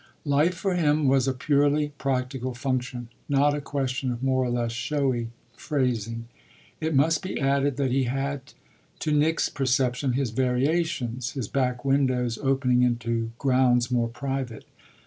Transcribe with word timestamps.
Life, 0.25 0.55
for 0.55 0.73
him, 0.73 1.07
was 1.07 1.27
a 1.27 1.31
purely 1.33 1.89
practical 1.89 2.55
function, 2.55 3.09
not 3.29 3.53
a 3.53 3.61
question 3.61 4.11
of 4.11 4.23
more 4.23 4.43
or 4.43 4.49
less 4.49 4.71
showy 4.71 5.29
phrasing. 5.55 6.25
It 6.79 6.95
must 6.95 7.21
be 7.21 7.39
added 7.39 7.77
that 7.77 7.91
he 7.91 8.05
had 8.05 8.53
to 8.97 9.11
Nick's 9.11 9.47
perception 9.47 10.13
his 10.13 10.31
variations 10.31 11.33
his 11.33 11.47
back 11.47 11.85
windows 11.85 12.39
opening 12.41 12.81
into 12.81 13.29
grounds 13.37 13.91
more 13.91 14.07
private. 14.09 14.65